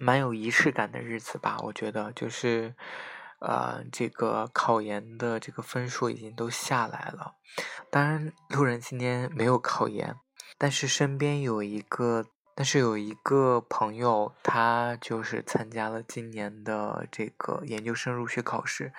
[0.00, 2.74] 蛮有仪式感的日子吧，我觉得就是，
[3.40, 7.34] 呃，这个考研的这个分数已经都下来了。
[7.90, 10.16] 当然，路人今天没有考研，
[10.56, 18.94] 但是身边有一个，但是有一个朋友，他就是参加了今年的这个研究生入学考试。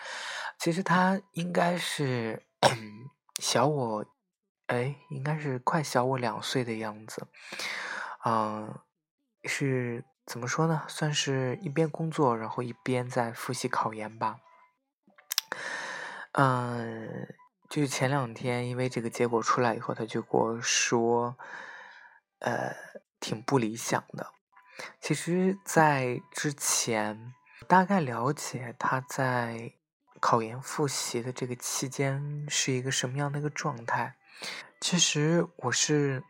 [0.59, 2.43] 其实他应该是
[3.41, 4.05] 小我，
[4.67, 7.25] 哎，应该是快小我两岁的样子，
[8.23, 8.79] 嗯，
[9.45, 10.05] 是。
[10.25, 10.83] 怎么说呢？
[10.87, 14.37] 算是一边工作，然后一边在复习考研吧。
[16.33, 17.27] 嗯，
[17.69, 21.35] 就是前两天，因为这个结果出来以后，他就跟我说，
[22.39, 22.73] 呃，
[23.19, 24.31] 挺不理想的。
[25.01, 27.33] 其实，在之前
[27.67, 29.73] 大概了解他在
[30.21, 34.15] 考研复习的这个期间是一个什么样的一个状态。
[34.79, 36.23] 其实我是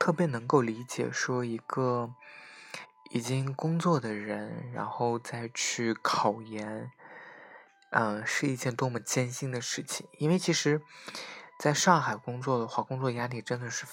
[0.00, 2.12] 特别能够理解，说一个。
[3.10, 6.90] 已经工作的人，然后再去考研，
[7.90, 10.06] 嗯，是一件多么艰辛的事情。
[10.18, 10.80] 因为其实，
[11.58, 13.84] 在上海工作的话，工作压力真的是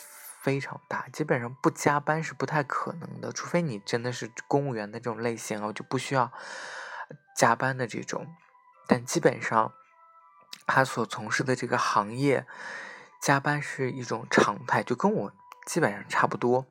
[0.42, 6.32] 非常大，基本上不加班是不太可能的，除非你真的是公务员的这种类型啊，就不需要
[7.36, 8.36] 加班的这种。
[8.88, 9.74] 但基本上，
[10.68, 12.46] 他所从事的这个行业，
[13.20, 15.34] 加班是一种常态，就跟我
[15.66, 16.68] 基本上差不多。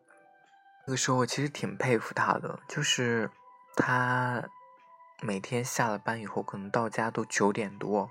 [0.88, 3.28] 那个时候我其实挺佩服他的，就是
[3.74, 4.48] 他
[5.20, 8.08] 每天下了班以后，可能到家都九点多，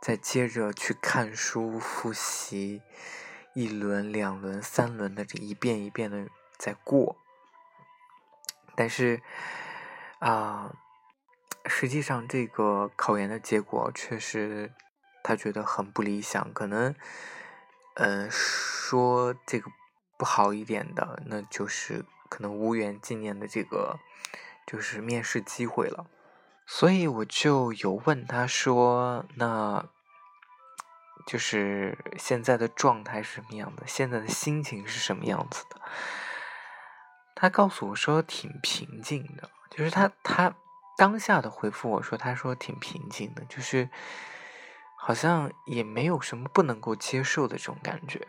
[0.00, 2.82] 再接着去看书复习，
[3.54, 7.16] 一轮、两轮、三轮的这一遍一遍的在过。
[8.76, 9.20] 但是
[10.20, 10.72] 啊，
[11.66, 14.72] 实际上这个考研的结果确实
[15.24, 16.94] 他觉得很不理想，可能
[17.94, 19.68] 嗯说这个。
[20.22, 23.98] 不好一点的，那就是可能无缘今年的这个
[24.64, 26.06] 就是面试机会了。
[26.64, 29.84] 所以我就有问他说：“那
[31.26, 33.82] 就是现在的状态是什么样的？
[33.84, 35.80] 现在的心情是什么样子的？”
[37.34, 40.54] 他告诉我说：“挺平静的。”就是他他
[40.96, 43.90] 当下的回复我说：“他说挺平静的，就是
[44.96, 48.24] 好像也没有什么不能够接受的这种感觉。”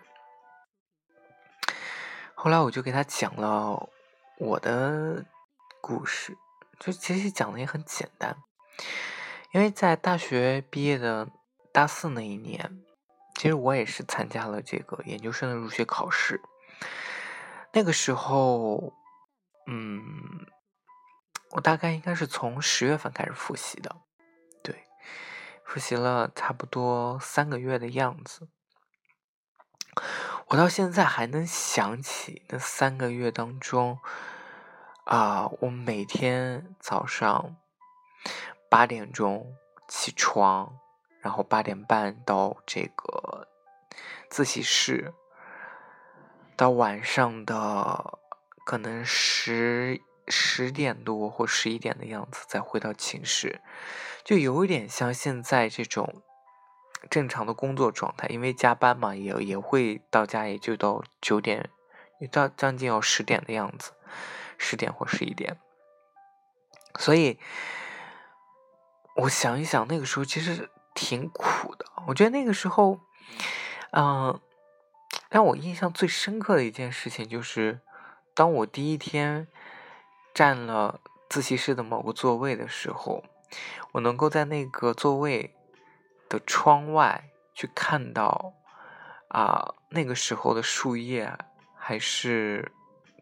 [2.43, 3.89] 后来我就给他讲了
[4.37, 5.23] 我的
[5.79, 6.37] 故事，
[6.77, 8.35] 就其实讲的也很简单，
[9.53, 11.29] 因为在大学毕业的
[11.71, 12.83] 大四那一年，
[13.35, 16.41] 其实我也是参加了这个研究生的入学考试。
[17.71, 18.91] 那个时候，
[19.65, 20.03] 嗯，
[21.51, 23.95] 我大概应该是从十月份开始复习的，
[24.61, 24.83] 对，
[25.63, 28.49] 复习了差不多三个月的样子。
[30.53, 33.97] 我到现在还能想起那三个月当中，
[35.05, 37.55] 啊，我每天早上
[38.69, 39.55] 八点钟
[39.87, 40.77] 起床，
[41.21, 43.47] 然后八点半到这个
[44.29, 45.15] 自习室，
[46.55, 48.19] 到晚上的
[48.63, 53.59] 可能十十点多或十一点的样子再回到寝室，
[54.23, 56.21] 就有一点像现在这种。
[57.09, 61.69] 正常的工作状态，因为加班嘛，也也会到家，也就到九点，
[62.31, 63.91] 到将近要十点的样子，
[64.57, 65.57] 十点或十一点。
[66.97, 67.37] 所以，
[69.15, 71.85] 我想一想，那个时候其实挺苦的。
[72.07, 72.99] 我觉得那个时候，
[73.91, 74.39] 嗯，
[75.29, 77.81] 让我印象最深刻的一件事情就是，
[78.33, 79.47] 当我第一天
[80.33, 80.99] 占了
[81.29, 83.23] 自习室的某个座位的时候，
[83.93, 85.55] 我能够在那个座位。
[86.33, 88.53] 的窗外去看到，
[89.27, 91.31] 啊，那个时候的树叶
[91.77, 92.71] 还是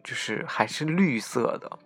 [0.02, 1.78] 就是还是绿色的。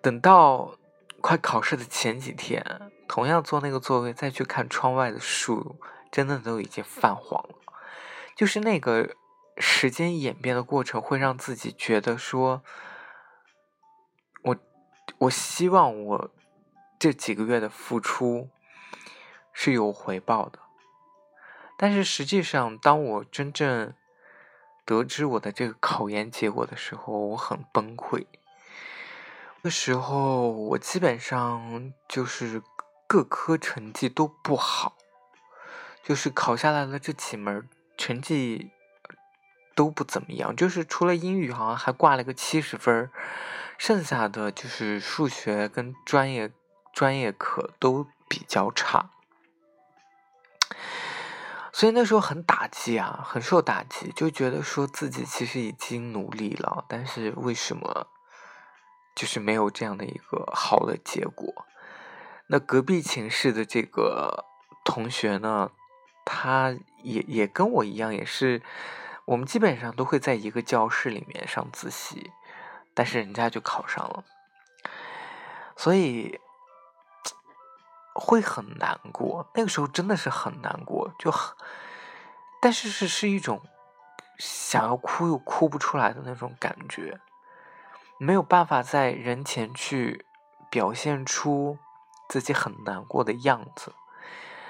[0.00, 0.76] 等到
[1.20, 5.80] 快考试的前几天，同样坐那个座位再去看窗外的树，
[6.12, 7.56] 真的都已经泛黄了。
[8.36, 9.16] 就是那个
[9.56, 12.62] 时间演变的过程，会让自己觉得说，
[14.44, 14.56] 我
[15.18, 16.30] 我希望我
[17.00, 18.50] 这几个月的付出。
[19.60, 20.60] 是有回报的，
[21.76, 23.92] 但是实际上，当我真正
[24.84, 28.26] 得知我的这个考研结果的时候，我很崩溃，
[29.62, 32.62] 那时候我基本上就是
[33.08, 34.94] 各科成绩都不好，
[36.04, 38.70] 就是考下来的这几门成绩
[39.74, 43.10] 都不怎么样，就是除了英语好像还挂了个七十分
[43.76, 46.52] 剩下的就是数学跟专业
[46.92, 49.10] 专业课都比较差，
[51.78, 58.08] 所以那时候很打击啊，很受打击，就觉得说自己其实已经努力了，但是为什么？
[59.14, 61.66] 就是没有这样的一个好的结果。
[62.48, 64.44] 那隔壁寝室的这个
[64.84, 65.70] 同学呢，
[66.24, 68.60] 他也也跟我一样，也是
[69.26, 72.32] 我们基本上都会在一个教室里面上自习，
[72.92, 74.24] 但是人家就考上了，
[75.76, 76.40] 所以
[78.18, 79.48] 会很难过。
[79.54, 81.56] 那个时候真的是很难过，就很，
[82.60, 83.62] 但是是是一种
[84.38, 87.20] 想要哭又哭不出来的那种感觉。
[88.18, 90.26] 没有办法在人前去
[90.68, 91.78] 表现出
[92.28, 93.92] 自己很难过的样子。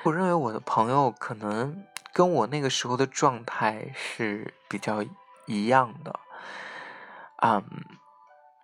[0.03, 5.03] 我认为我的朋友可能跟我那个时候的状态是比较
[5.47, 6.21] 一样的。
[7.41, 7.65] 嗯，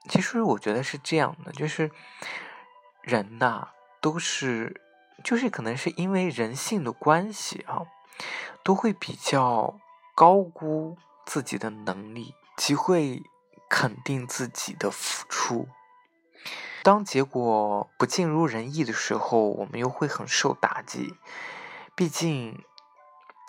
[0.09, 1.91] 其实我觉得是这样的，就是
[3.01, 3.69] 人呐，
[4.05, 4.83] 都是
[5.25, 7.81] 就是可能是因为人性的关系啊，
[8.63, 9.81] 都会比较
[10.15, 13.23] 高估自己的能力，即会。
[13.67, 15.67] 肯定自己的付出，
[16.85, 21.15] 当结果不尽如人意的时候，我们又会很受打击。
[21.97, 22.63] 毕竟，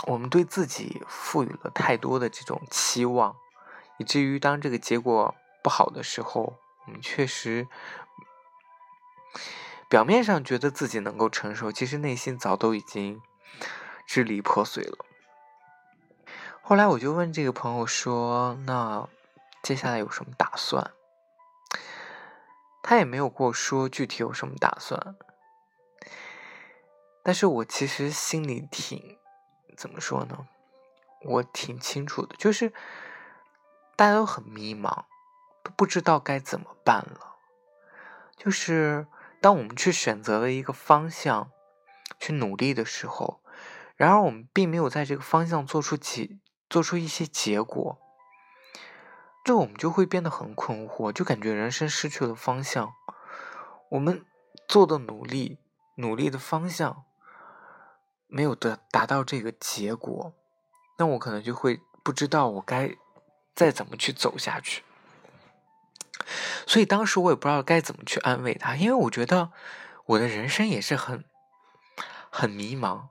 [0.07, 3.35] 我们对自己赋予了太多的这种期望，
[3.99, 7.67] 以至于当这个结果不好的时候，我们确实
[9.95, 13.21] 表面上觉得自己能够承受，其实内心早都已经
[14.05, 15.05] 支离破碎了。
[16.61, 19.07] 后来我就问这个朋友说：“那？”
[19.63, 20.91] 接下来有什么打算？
[22.83, 25.15] 他也没有跟我说具体有什么打算，
[27.23, 29.17] 但是我其实心里挺
[29.77, 30.45] 怎么说呢？
[31.21, 32.73] 我挺清楚的，就是
[33.95, 35.05] 大家都很迷茫，
[35.63, 37.37] 都不知道该怎么办了。
[38.35, 39.07] 就是
[39.45, 41.51] 当我们去选择了一个方向
[42.19, 43.41] 去努力的时候，
[43.95, 47.99] 然而我们并没有在这个方向做出结做出一些结果。
[49.43, 52.91] 这我们就会变得很困惑，就感觉人生失去了方向。
[53.91, 54.25] 我们
[54.67, 55.59] 做的努力，
[55.97, 57.03] 努力的方向
[58.25, 60.33] 没有得达到这个结果，
[60.97, 62.95] 那我可能就会不知道我该
[63.53, 64.81] 再怎么去走下去。
[66.65, 69.51] 所以当时我也不知道该怎么去安慰他，因为我觉得
[70.05, 71.25] 我的人生也是很
[72.29, 73.07] 很迷茫，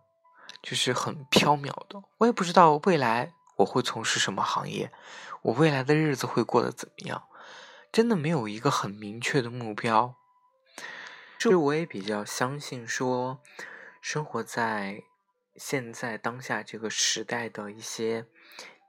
[0.63, 2.03] 就是很飘渺的。
[2.19, 4.91] 我也不知道未来我会从事什么行业。
[5.43, 7.25] 我未来的日子会过得怎么样？
[7.93, 10.17] 真的没有一个很明确的目标。
[11.39, 13.43] 其实我也比较相信，说
[14.01, 15.03] 生活在
[15.57, 18.27] 现在当下这个时代的一些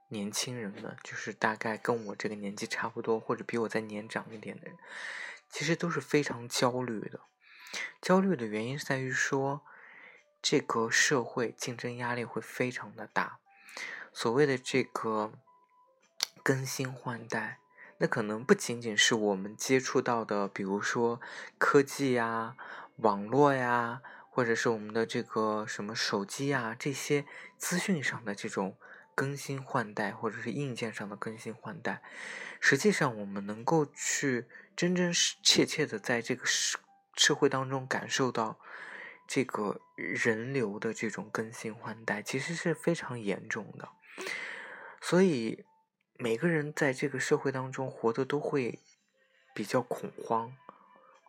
[0.09, 4.77] 年轻人们，就是大概跟我这个年纪差不多，或者比我再年长一点的人，
[5.49, 7.21] 其实都是非常焦虑的。
[8.01, 9.61] 焦虑的原因在于说，
[10.41, 13.39] 这个社会竞争压力会非常的大。
[14.13, 15.33] 所谓的这个。
[16.43, 17.57] 更新换代，
[17.97, 21.19] 那可能不仅仅是我们接触到的，比如说
[21.57, 22.55] 科技呀、
[22.97, 27.25] 网络呀，或者是我们的这个什么手机呀这些
[27.57, 28.77] 资讯上的这种
[29.15, 32.03] 更新换代，或者是硬件上的更新换代。
[32.59, 34.45] 实际上，我们能够去
[34.75, 36.77] 真真切切的在这个社
[37.15, 38.59] 社会当中感受到
[39.27, 43.89] 这个人流的这种更新换代，其实是非常严重的。
[45.01, 45.65] 所以。
[46.17, 48.79] 每个人在这个社会当中活的都会
[49.53, 50.55] 比较恐慌，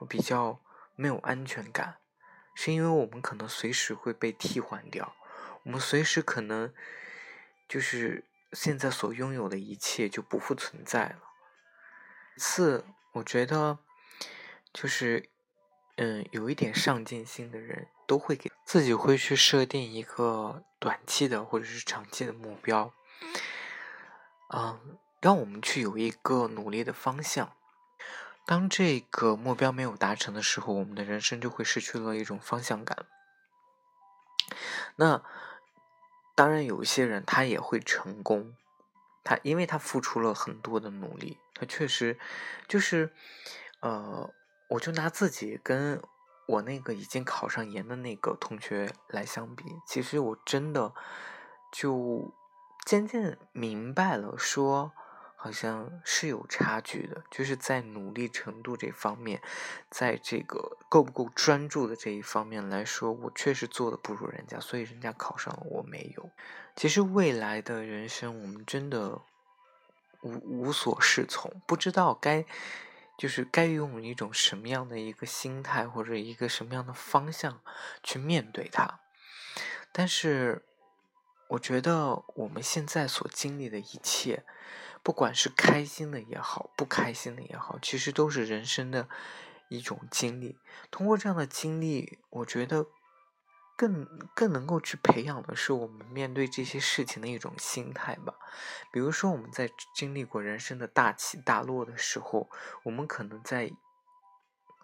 [0.09, 0.61] 比较
[0.95, 1.97] 没有安全感，
[2.55, 5.17] 是因为我们可能随时会被替换掉，
[5.65, 6.73] 我们随时可能
[7.69, 11.19] 就是现在所拥有的一切就不复存在了。
[12.37, 13.79] 次，我觉得
[14.73, 15.29] 就是
[15.97, 22.93] 嗯，有一点上进心的人都会给自己会去设定一个短期的或者是长期的目标。
[24.55, 27.53] 嗯，让我们去有一个努力的方向。
[28.45, 33.07] 当这个目标没有达成的时候，我们的人生就会失去了一种方向感。
[34.95, 35.25] 那
[36.37, 38.55] 当然，有一些人他也会成功，
[39.25, 42.17] 他因为他付出了很多的努力，他确实
[42.69, 43.13] 就是，
[43.81, 44.33] 呃，
[44.69, 46.01] 我就拿自己跟
[46.47, 50.93] 我那个已经考上研的那个同学来相比，其实我真的
[51.73, 52.33] 就。
[52.85, 54.93] 渐渐明白了，说
[55.47, 59.41] 好像是有差距的，就是在努力程度这方面，
[59.89, 66.31] 在这个够不够专注的这一方面来说，我确实做的不如人家，所以人家考上了，我没有。
[66.75, 69.23] 其实未来的人生，我们真的
[70.23, 72.45] 无无所适从，不知道该
[73.17, 77.61] 就是该用一种什么样的一个心态或者一个什么样的方向
[78.03, 78.99] 去面对它。
[79.93, 80.65] 但是，
[81.51, 84.43] 我觉得我们现在所经历的一切。
[85.07, 89.09] 不管是开心的也好，不开心的也好，其实都是人生的
[89.69, 90.59] 一种经历。
[90.91, 92.89] 通过这样的经历，我觉得
[93.77, 98.35] 更更能够去培养的是我们面对这些事情的一种心态吧。
[98.91, 102.51] 比如说，我们在经历过人生的大起大落的时候，
[102.83, 103.71] 我们可能在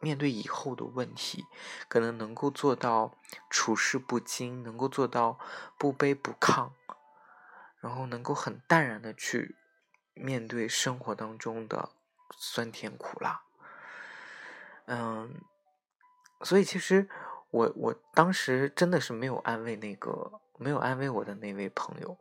[0.01, 1.45] 面对以后的问题，
[1.89, 3.19] 可能能够做到
[3.51, 5.41] 处事不惊，能够做到
[5.77, 6.71] 不卑不亢，
[7.81, 9.57] 然后能够很淡然的去。
[10.15, 11.91] 面对生活当中的
[12.37, 13.43] 酸甜苦辣，
[14.87, 15.41] 嗯，
[16.43, 17.09] 所以其实
[17.51, 22.19] 我我当时真的是没有安慰那个没有安慰我的那位朋友，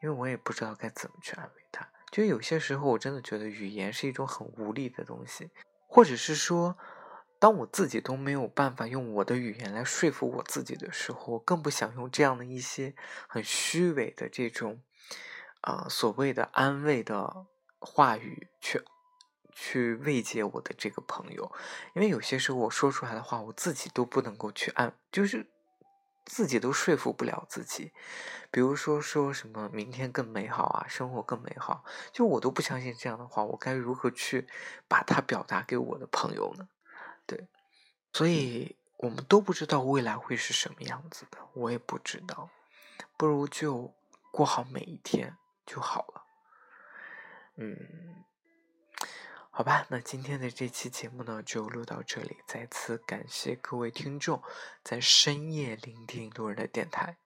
[0.00, 1.88] 因为我也不知道该怎么去安慰他。
[2.10, 5.50] 就有些时候，我真的觉得语言是一种很无力的东西，
[5.88, 6.76] 或者是说，
[7.38, 12.94] 当我自己都没有办法用我的语言来说服我自己的时候，我更不想用这样的一些
[13.26, 14.82] 很虚伪的这种。
[15.62, 17.46] 啊，所谓的安慰的
[17.80, 18.84] 话语，去
[19.52, 21.52] 去慰藉我的这个朋友，
[21.94, 25.46] 因为有些时候我说出来的话，我自己都不能够去安，就是
[26.24, 27.92] 自己都说服不了自己。
[28.50, 34.48] 比如说说什么明天更美好啊，生活更美好，就我都不相信这样的话，我该如何去
[34.88, 36.68] 把它表达给我的朋友呢？
[37.24, 37.48] 对，
[38.12, 42.50] 所以我们都不知道未来会是什么样子的，我也不知道，
[43.16, 43.94] 不如就
[44.32, 45.36] 过好每一天。
[45.64, 46.24] 就好了，
[47.56, 48.24] 嗯，
[49.50, 54.42] 好吧，那今天的这期节目呢就录到这里，再次感谢各位听众
[54.82, 57.16] 在深夜聆听路人的电台，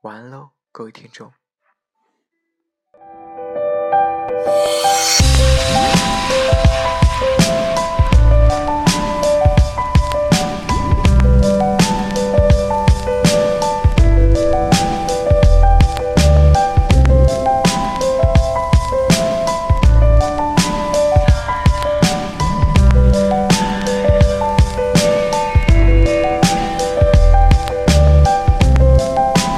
[0.00, 1.32] 晚安喽，各位听众。